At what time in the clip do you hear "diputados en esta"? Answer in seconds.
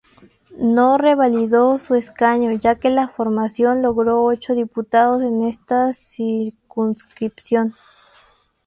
4.55-5.93